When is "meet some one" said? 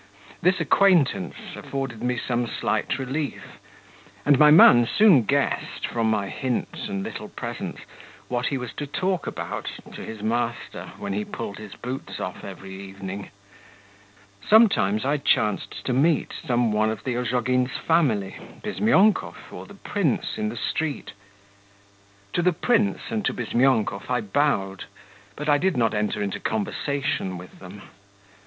15.93-16.89